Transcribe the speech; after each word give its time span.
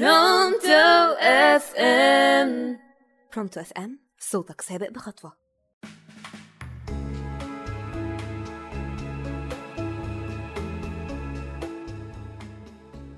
Pronto 0.00 1.14
FM 1.20 2.78
Pronto 3.34 3.60
FM 3.60 3.98
صوتك 4.18 4.60
سابق 4.60 4.90
بخطوة. 4.90 5.32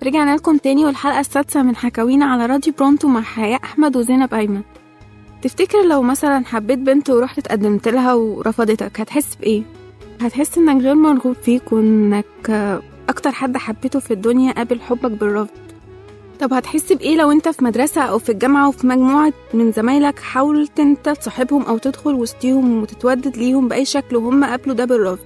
رجعنا 0.03 0.37
لكم 0.37 0.57
تاني 0.57 0.85
والحلقة 0.85 1.21
السادسة 1.21 1.63
من 1.63 1.77
حكاوينا 1.77 2.25
على 2.25 2.47
راديو 2.47 2.73
Pronto 2.79 3.09
مع 3.09 3.23
حياة 3.23 3.59
أحمد 3.65 3.97
وزينب 3.97 4.35
أيمن. 4.35 4.63
تفتكر 5.43 5.83
لو 5.83 6.03
مثلا 6.03 6.45
حبيت 6.45 6.79
بنت 6.79 7.11
ورحت 7.11 7.39
اتقدمت 7.39 7.89
لها 7.89 8.15
ورفضتك 8.15 9.01
هتحس 9.01 9.35
بإيه؟ 9.35 9.63
هتحس 10.21 10.59
إنك 10.59 10.83
غير 10.83 10.95
مرغوب 10.95 11.37
فيك 11.37 11.73
وإنك 11.73 12.51
أكتر 13.09 13.31
حد 13.33 13.57
حبيته 13.57 14.01
في 14.01 14.11
الدنيا 14.11 14.53
قابل 14.53 14.81
حبك 14.81 15.11
بالرفض. 15.11 15.66
طب 16.41 16.53
هتحس 16.53 16.93
بإيه 16.93 17.17
لو 17.17 17.33
أنت 17.33 17.49
في 17.49 17.65
مدرسة 17.65 18.03
أو 18.03 18.19
في 18.19 18.33
الجامعة 18.33 18.69
وفي 18.69 18.87
مجموعة 18.87 19.33
من 19.55 19.73
زمايلك 19.73 20.19
حاولت 20.19 20.81
أنت 20.81 21.09
تصاحبهم 21.09 21.63
أو 21.63 21.79
تدخل 21.79 22.15
وسطيهم 22.15 22.83
وتتودد 22.83 23.37
ليهم 23.37 23.69
بأي 23.69 23.85
شكل 23.85 24.17
وهم 24.17 24.45
قابلوا 24.45 24.75
ده 24.75 24.85
بالرفض؟ 24.85 25.25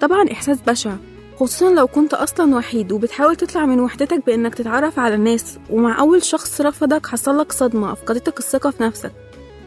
طبعا 0.00 0.32
إحساس 0.32 0.58
بشع 0.66 0.92
خصوصا 1.36 1.70
لو 1.70 1.86
كنت 1.86 2.14
أصلا 2.14 2.56
وحيد 2.56 2.92
وبتحاول 2.92 3.36
تطلع 3.36 3.66
من 3.66 3.80
وحدتك 3.80 4.26
بإنك 4.26 4.54
تتعرف 4.54 4.98
على 4.98 5.14
الناس 5.14 5.58
ومع 5.70 6.00
أول 6.00 6.22
شخص 6.22 6.60
رفضك 6.60 7.06
حصلك 7.06 7.52
صدمة 7.52 7.92
أفقدتك 7.92 8.38
الثقة 8.38 8.70
في 8.70 8.82
نفسك 8.82 9.12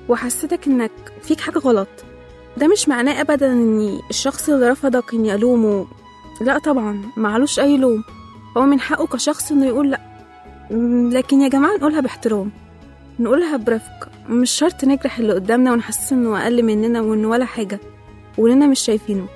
وحسيتك 0.09 0.67
إنك 0.67 0.91
فيك 1.21 1.39
حاجة 1.39 1.59
غلط. 1.59 1.87
ده 2.57 2.67
مش 2.67 2.89
معناه 2.89 3.21
أبدا 3.21 3.51
إن 3.53 3.99
الشخص 4.09 4.49
اللي 4.49 4.69
رفضك 4.69 5.13
إني 5.13 5.35
ألومه 5.35 5.87
لا 6.41 6.59
طبعا 6.59 7.01
معلوش 7.17 7.59
أي 7.59 7.77
لوم. 7.77 8.03
هو 8.57 8.61
من 8.65 8.79
حقه 8.79 9.07
كشخص 9.07 9.51
إنه 9.51 9.65
يقول 9.65 9.91
لأ. 9.91 10.12
لكن 11.11 11.41
يا 11.41 11.47
جماعة 11.47 11.75
نقولها 11.75 12.01
باحترام. 12.01 12.51
نقولها 13.19 13.57
برفق. 13.57 14.09
مش 14.29 14.51
شرط 14.51 14.83
نجرح 14.85 15.19
اللي 15.19 15.33
قدامنا 15.33 15.71
ونحسس 15.71 16.13
إنه 16.13 16.43
أقل 16.43 16.63
مننا 16.63 17.01
وإنه 17.01 17.29
ولا 17.29 17.45
حاجة. 17.45 17.79
وإننا 18.37 18.67
مش 18.67 18.79
شايفينه. 18.79 19.27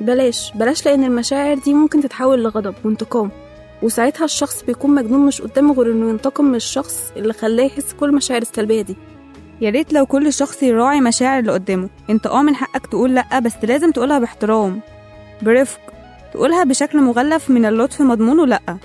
بلاش. 0.00 0.52
بلاش 0.54 0.86
لأن 0.86 1.04
المشاعر 1.04 1.58
دي 1.58 1.74
ممكن 1.74 2.00
تتحول 2.00 2.42
لغضب 2.42 2.74
وانتقام. 2.84 3.30
وساعتها 3.82 4.24
الشخص 4.24 4.62
بيكون 4.64 4.94
مجنون 4.94 5.26
مش 5.26 5.42
قدامه 5.42 5.74
غير 5.74 5.92
إنه 5.92 6.10
ينتقم 6.10 6.44
من 6.44 6.54
الشخص 6.54 7.12
اللي 7.16 7.32
خلاه 7.32 7.64
يحس 7.64 7.92
كل 7.92 8.08
المشاعر 8.08 8.42
السلبية 8.42 8.82
دي. 8.82 8.96
يا 9.60 9.70
ريت 9.70 9.92
لو 9.92 10.06
كل 10.06 10.32
شخص 10.32 10.62
يراعي 10.62 11.00
مشاعر 11.00 11.38
اللي 11.38 11.52
قدامه. 11.52 11.88
أنت 12.10 12.26
آه 12.26 12.42
من 12.42 12.54
حقك 12.54 12.86
تقول 12.86 13.14
لأ 13.14 13.38
بس 13.38 13.52
لازم 13.62 13.90
تقولها 13.90 14.18
باحترام. 14.18 14.80
برفق. 15.42 15.80
تقولها 16.32 16.64
بشكل 16.64 17.00
مغلف 17.00 17.50
من 17.50 17.64
اللطف 17.64 18.00
مضمونه 18.02 18.46
لأ. 18.46 18.78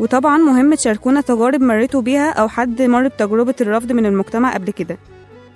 وطبعا 0.00 0.38
مهم 0.38 0.74
تشاركونا 0.74 1.20
تجارب 1.20 1.60
مريتوا 1.60 2.00
بيها 2.00 2.30
أو 2.30 2.48
حد 2.48 2.82
مر 2.82 3.08
بتجربة 3.08 3.54
الرفض 3.60 3.92
من 3.92 4.06
المجتمع 4.06 4.54
قبل 4.54 4.70
كده. 4.70 4.98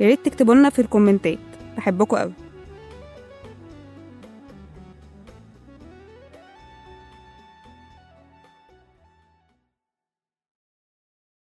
يا 0.01 0.07
ريت 0.07 0.25
تكتبوا 0.25 0.55
لنا 0.55 0.71
في 0.71 0.79
الكومنتات. 0.79 1.39
بحبكم 1.77 2.17
قوي 2.17 2.33